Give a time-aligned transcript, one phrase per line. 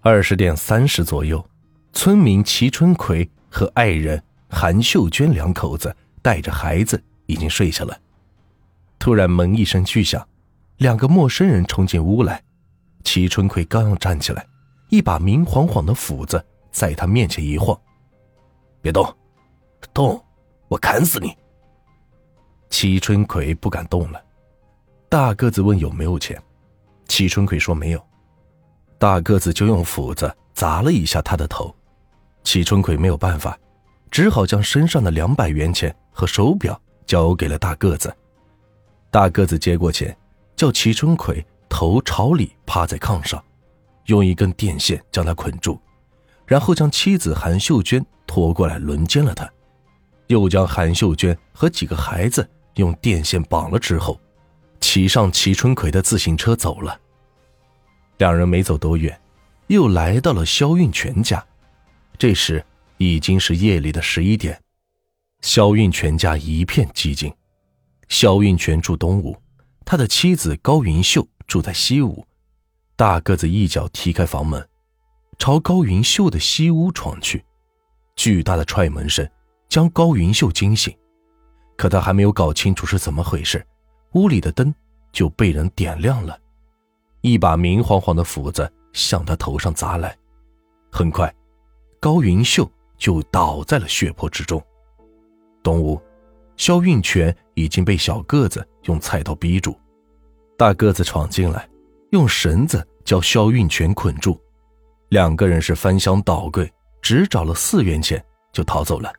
[0.00, 1.44] 二十点三十左右，
[1.92, 7.98] 村民齐春奎和爱人韩秀娟两口子带着孩子已经睡下了。
[8.96, 10.24] 突然门一声巨响，
[10.76, 12.40] 两个陌生人冲进屋来。
[13.02, 14.46] 齐春奎刚要站起来，
[14.88, 17.78] 一把明晃晃的斧子在他面前一晃
[18.80, 19.12] ：“别动，
[19.92, 20.22] 动，
[20.68, 21.36] 我砍死你！”
[22.70, 24.22] 齐春奎不敢动了。
[25.08, 26.40] 大个子问有没有钱，
[27.08, 28.07] 齐春奎说没有。
[28.98, 31.72] 大个子就用斧子砸了一下他的头，
[32.42, 33.56] 齐春奎没有办法，
[34.10, 38.12] 只好将身上的两百元钱和手表交给了大个子。
[39.10, 40.14] 大个子接过钱，
[40.56, 43.42] 叫齐春奎头朝里趴在炕上，
[44.06, 45.80] 用一根电线将他捆住，
[46.44, 49.48] 然后将妻子韩秀娟拖过来轮奸了他，
[50.26, 54.20] 又将韩秀娟和几个孩子用电线绑了之后，
[54.80, 56.98] 骑上齐春奎的自行车走了。
[58.18, 59.18] 两人没走多远，
[59.68, 61.44] 又来到了肖运全家。
[62.18, 62.64] 这时
[62.96, 64.60] 已经是夜里的十一点，
[65.40, 67.32] 肖运全家一片寂静。
[68.08, 69.36] 肖运全住东屋，
[69.84, 72.26] 他的妻子高云秀住在西屋。
[72.96, 74.66] 大个子一脚踢开房门，
[75.38, 77.44] 朝高云秀的西屋闯去。
[78.16, 79.28] 巨大的踹门声
[79.68, 80.92] 将高云秀惊醒，
[81.76, 83.64] 可他还没有搞清楚是怎么回事，
[84.14, 84.74] 屋里的灯
[85.12, 86.36] 就被人点亮了。
[87.20, 90.16] 一把明晃晃的斧子向他头上砸来，
[90.90, 91.32] 很快，
[92.00, 94.62] 高云秀就倒在了血泊之中。
[95.62, 96.00] 东屋，
[96.56, 99.76] 肖运全已经被小个子用菜刀逼住，
[100.56, 101.68] 大个子闯进来，
[102.10, 104.40] 用绳子将肖运全捆住，
[105.08, 106.72] 两个人是翻箱倒柜，
[107.02, 109.12] 只找了四元钱就逃走了。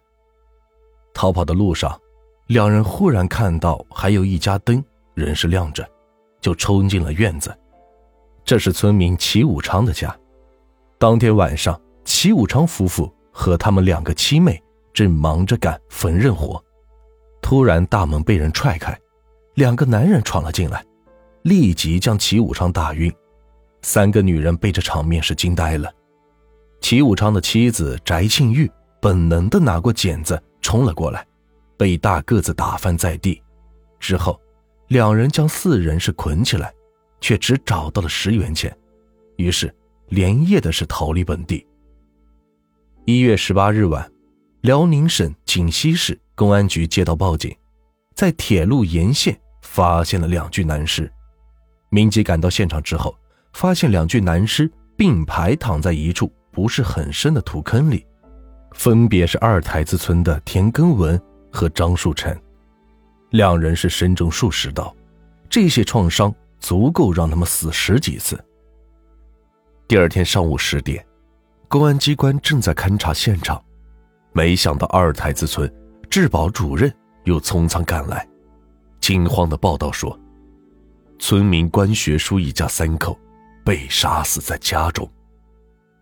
[1.13, 2.00] 逃跑的路上，
[2.47, 4.81] 两人忽然看到还有一家灯
[5.13, 5.86] 仍是亮着，
[6.39, 7.53] 就冲进了院子。
[8.50, 10.11] 这是村民齐武昌的家。
[10.97, 14.59] 当天晚上，齐武昌夫妇和他们两个妻妹
[14.91, 16.59] 正忙着干缝纫活，
[17.44, 19.00] 突然大门被人踹开，
[19.53, 20.84] 两个男人闯了进来，
[21.44, 23.13] 立即将齐武昌打晕。
[23.84, 25.94] 三个女人被这场面是惊呆了。
[26.81, 28.68] 齐武昌的妻子翟庆玉
[29.00, 31.23] 本能的拿过剪子冲了过来，
[31.78, 33.40] 被大个子打翻在地。
[34.00, 34.41] 之后，
[34.88, 36.73] 两人将四人是捆起来。
[37.22, 38.75] 却只找到了十元钱，
[39.38, 39.74] 于是
[40.07, 41.66] 连夜的是逃离本地。
[43.06, 44.09] 一月十八日晚，
[44.62, 47.56] 辽宁省锦西市公安局接到报警，
[48.13, 51.12] 在铁路沿线发现了两具男尸。
[51.90, 53.16] 民警赶到现场之后，
[53.53, 58.06] 发现两具男尸并排躺在一处不是很深的土坑里，
[58.74, 61.19] 分别是二台子村的田根文
[61.52, 62.38] 和张树成，
[63.31, 64.96] 两人是身中数十刀，
[65.50, 66.34] 这些创伤。
[66.59, 68.44] 足够让他们死十几次。
[69.88, 71.06] 第二天上午十点，
[71.68, 73.64] 公安机关正在勘察现场，
[74.34, 75.72] 没想到二台子村
[76.09, 76.94] 治保主任
[77.24, 78.28] 又匆匆赶来，
[79.00, 80.18] 惊慌的报道说，
[81.18, 83.18] 村民关学书一家三口
[83.66, 85.09] 被杀死在家中。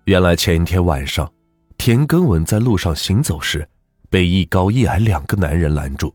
[0.05, 1.31] 原来前一天晚上，
[1.77, 3.67] 田根文在路上行走时，
[4.09, 6.13] 被一高一矮两个男人拦住，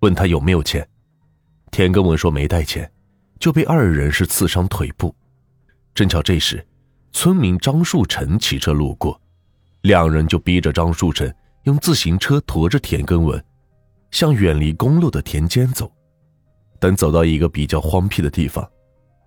[0.00, 0.86] 问他有没有钱。
[1.70, 2.90] 田根文说没带钱。
[3.40, 5.12] 就被二人是刺伤腿部，
[5.94, 6.64] 正巧这时，
[7.10, 9.18] 村民张树成骑车路过，
[9.80, 13.42] 两人就逼着张树成用自行车驮着田根文，
[14.10, 15.90] 向远离公路的田间走。
[16.78, 18.70] 等走到一个比较荒僻的地方，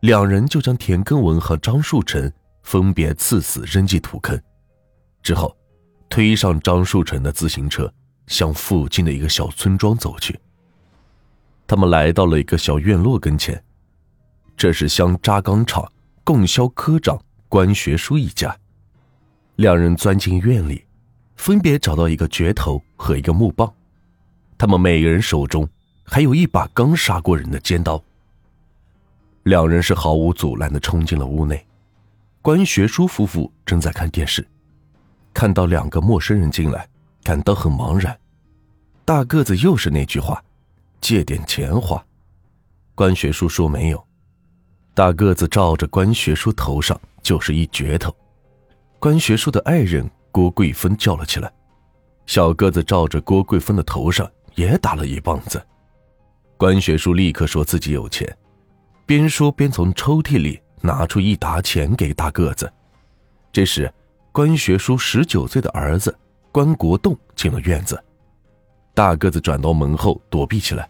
[0.01, 2.31] 两人就将田根文和张树成
[2.61, 4.39] 分别刺死，扔进土坑，
[5.23, 5.57] 之后，
[6.07, 7.91] 推上张树成的自行车，
[8.27, 10.39] 向附近的一个小村庄走去。
[11.65, 13.59] 他们来到了一个小院落跟前。
[14.63, 15.91] 这是乡轧钢厂
[16.23, 18.57] 供销科长关学书一家。
[19.57, 20.85] 两人钻进院里，
[21.35, 23.69] 分别找到一个镢头和一个木棒，
[24.57, 25.67] 他们每个人手中
[26.05, 28.01] 还有一把刚杀过人的尖刀。
[29.43, 31.67] 两人是毫无阻拦的冲进了屋内。
[32.41, 34.47] 关学书夫妇正在看电视，
[35.33, 36.87] 看到两个陌生人进来，
[37.21, 38.17] 感到很茫然。
[39.03, 40.41] 大个子又是那句话
[41.01, 42.01] ：“借点钱花。”
[42.95, 44.01] 关学书说：“没有。”
[44.95, 48.15] 大个子照着关学书头上就是一镢头，
[48.99, 51.51] 关学书的爱人郭桂芬叫了起来。
[52.27, 55.59] 小个子照着郭桂芬的头上也打了一棒子。
[56.57, 58.37] 关学书立刻说自己有钱，
[59.07, 62.71] 边说边从抽屉里拿出一沓钱给大个子。
[63.51, 63.91] 这时，
[64.31, 66.15] 关学书十九岁的儿子
[66.51, 68.01] 关国栋进了院子，
[68.93, 70.87] 大个子转到门后躲避起来。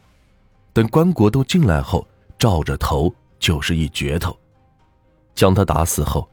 [0.74, 2.06] 等关国栋进来后，
[2.38, 3.14] 照着头。
[3.44, 4.40] 就是一镢头，
[5.36, 6.30] 将他打死后，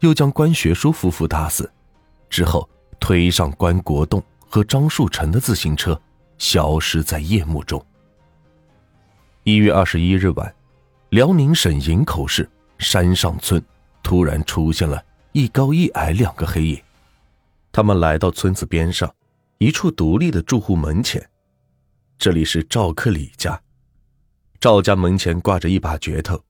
[0.00, 1.72] 又将关学书夫妇打死，
[2.28, 2.68] 之后
[2.98, 5.98] 推上关国栋和张树成的自行车，
[6.36, 7.80] 消失在夜幕中。
[9.44, 10.52] 一月二十一日晚，
[11.10, 12.50] 辽宁省营口市
[12.80, 13.64] 山上村
[14.02, 15.00] 突然出现了
[15.30, 16.82] 一高一矮两个黑影，
[17.70, 19.08] 他们来到村子边上
[19.58, 21.24] 一处独立的住户门前，
[22.18, 23.62] 这里是赵克礼家。
[24.58, 26.42] 赵家门前挂着一把镢头，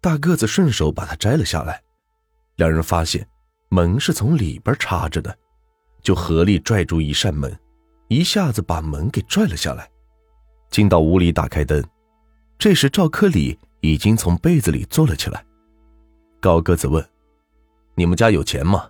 [0.00, 1.82] 大个子顺手把它摘了下来。
[2.56, 3.26] 两人发现
[3.68, 5.36] 门是从里边插着的，
[6.02, 7.56] 就合力拽住一扇门，
[8.08, 9.88] 一下子把门给拽了下来。
[10.70, 11.82] 进到屋里，打开灯。
[12.58, 15.44] 这时赵克里已经从被子里坐了起来。
[16.40, 17.04] 高个子问
[17.94, 18.88] ：“你们家有钱吗？”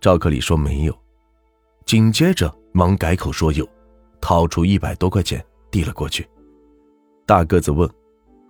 [0.00, 0.98] 赵克里说：“没有。”
[1.86, 3.68] 紧接着忙改口说：“有。”
[4.20, 6.28] 掏出一百多块钱递了过去。
[7.24, 7.88] 大个子问：“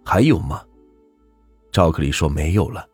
[0.04, 0.62] 还有吗？”
[1.72, 2.86] 赵克里说：“没有了。”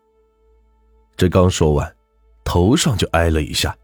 [1.17, 1.95] 这刚说完，
[2.43, 3.75] 头上就挨了一下。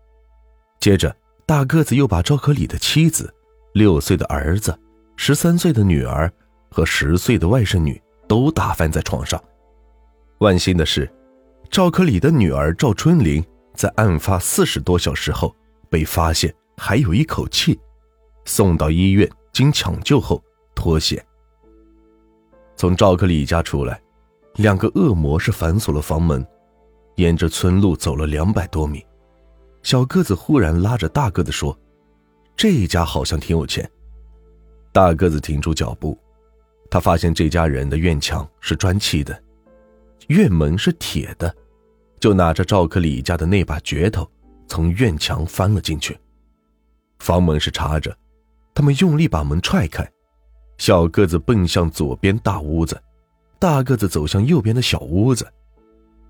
[0.80, 3.34] 接着，大个子又把赵克里的妻子、
[3.74, 4.78] 六岁的儿子、
[5.16, 6.32] 十三岁的女儿
[6.70, 9.42] 和十岁的外甥女都打翻在床上。
[10.40, 11.12] 万幸的是，
[11.72, 13.44] 赵克里的女儿赵春玲
[13.74, 15.56] 在案发四十多小时后
[15.90, 17.80] 被发现还有一口气，
[18.46, 20.44] 送到医院经抢救后
[20.76, 21.26] 脱险。
[22.76, 24.02] 从赵克里家出来，
[24.56, 26.46] 两个恶魔是反锁了房门，
[27.16, 29.04] 沿着村路走了两百多米。
[29.82, 31.78] 小个子忽然拉着大个子说
[32.56, 33.90] ：“这一家好像挺有钱。”
[34.94, 36.16] 大个子停住脚步，
[36.90, 39.44] 他发现这家人的院墙是砖砌的，
[40.28, 41.54] 院门是铁的，
[42.20, 44.30] 就拿着赵克礼家的那把镢头，
[44.68, 46.16] 从院墙翻了进去。
[47.18, 48.16] 房门是插着，
[48.76, 50.08] 他们用力把门踹开。
[50.78, 53.00] 小个子奔向左边大屋子，
[53.64, 55.48] 大个子走向右边的小屋子。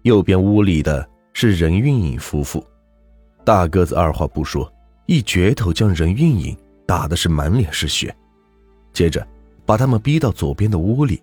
[0.03, 2.63] 右边屋里的是任运颖夫妇。
[3.43, 4.71] 大个子二话不说，
[5.07, 8.15] 一镢头将任运颖打的是满脸是血，
[8.93, 9.27] 接着
[9.65, 11.19] 把他们逼到左边的屋里。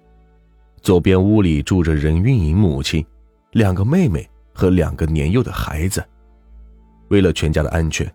[0.82, 3.06] 左边屋里住着任运颖母亲、
[3.52, 6.04] 两个妹妹和两个年幼的孩子。
[7.06, 8.12] 为了全家的安全，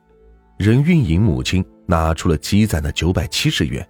[0.57, 3.87] 任运颖母亲拿出了积攒的九百七十元。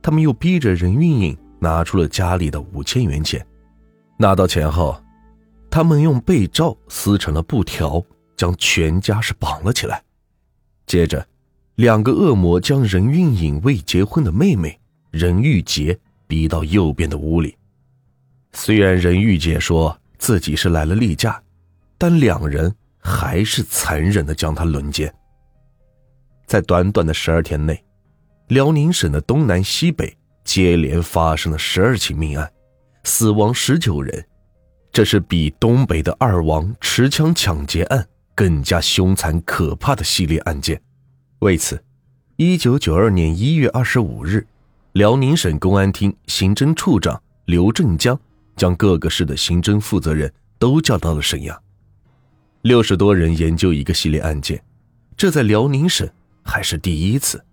[0.00, 3.44] 他们又逼着任运颖拿出了家里的五千元钱，
[4.18, 5.02] 拿到钱后，
[5.70, 8.00] 他们用被罩撕成了布条，
[8.36, 10.02] 将全家是绑了起来。
[10.86, 11.26] 接着，
[11.76, 14.78] 两个恶魔将任运颖未结婚的妹妹
[15.10, 17.56] 任玉洁逼到右边的屋里。
[18.52, 21.42] 虽然任玉洁说自己是来了例假，
[21.96, 25.12] 但两人还是残忍的将她轮奸。
[26.46, 27.82] 在短短的十二天内。
[28.48, 30.14] 辽宁省的东南西北
[30.44, 32.52] 接连发生了十二起命案，
[33.04, 34.24] 死亡十九人，
[34.92, 40.80] 这是比东北的二王持枪抢劫案更加凶残可怕的系列案件。
[41.40, 41.82] 为此，
[42.36, 44.46] 一九九二年一月二十五日，
[44.92, 48.18] 辽宁省公安厅刑侦处长刘振江
[48.56, 51.60] 将各个市的刑侦负责人都叫到了沈阳，
[52.62, 54.62] 六十多人研究一个系列案件，
[55.16, 56.08] 这在辽宁省
[56.42, 57.44] 还是第一次。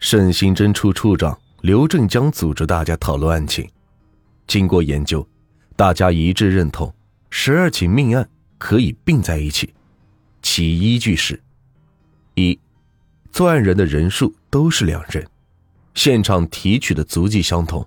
[0.00, 3.66] 省刑侦处处长刘振江组织大家讨论案情，
[4.46, 5.26] 经过研究，
[5.76, 6.94] 大家一致认同
[7.30, 8.28] 十二起命案
[8.58, 9.72] 可以并在一起，
[10.42, 11.42] 其依据是：
[12.34, 12.60] 一，
[13.32, 15.26] 作案人的人数都是两人，
[15.94, 17.82] 现场提取的足迹相同，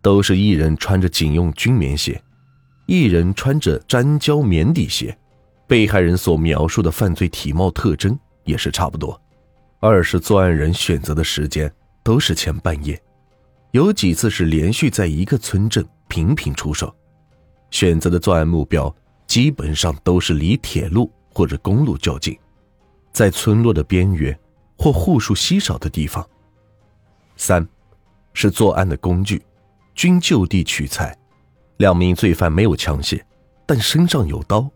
[0.00, 2.18] 都是一人穿着警用军棉鞋，
[2.86, 5.14] 一人穿着粘胶棉底鞋，
[5.66, 9.20] 被害人所描述的犯罪体貌特征也是差不多。
[9.78, 11.70] 二是作案人选择的时间
[12.02, 12.98] 都是前半夜，
[13.72, 16.92] 有几次是连续在一个村镇频频出手，
[17.70, 18.92] 选择的作案目标
[19.28, 22.36] 基本上都是离铁路或者公路较近，
[23.12, 24.36] 在村落的边缘
[24.76, 26.26] 或户数稀少的地方。
[27.36, 27.66] 三，
[28.34, 29.40] 是作案的工具
[29.94, 31.16] 均就地取材，
[31.76, 33.22] 两名罪犯没有枪械，
[33.66, 34.68] 但身上有刀，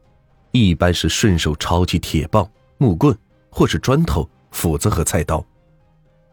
[0.52, 2.48] 一般是顺手抄起铁棒、
[2.78, 3.16] 木棍
[3.50, 4.28] 或是砖头。
[4.52, 5.44] 斧子和菜刀，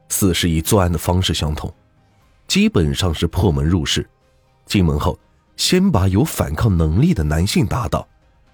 [0.09, 1.73] 四是以作案的方式相同，
[2.51, 4.05] 基本上是破门入室，
[4.65, 5.17] 进门后
[5.55, 8.05] 先把有反抗能力的男性打倒，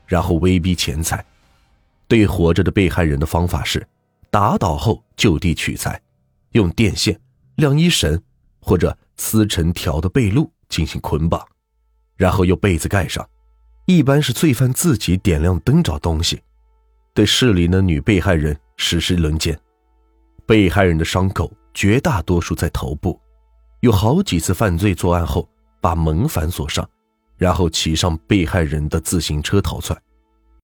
[0.05, 1.25] 然后威逼钱财。
[2.07, 3.83] 对活着的被害人的方法是，
[4.29, 5.99] 打倒后就地取材，
[6.51, 7.19] 用电线、
[7.55, 8.21] 晾衣绳
[8.59, 11.43] 或者撕成条的被褥进行捆绑，
[12.17, 13.27] 然后用被子盖上。
[13.87, 16.39] 一般是罪犯自己点亮灯找东西，
[17.15, 18.55] 对市里的女被害人。
[18.75, 19.59] 实施轮奸，
[20.45, 23.19] 被害人的伤口绝大多数在头部，
[23.81, 25.47] 有好几次犯罪作案后
[25.79, 26.87] 把门反锁上，
[27.37, 29.97] 然后骑上被害人的自行车逃窜。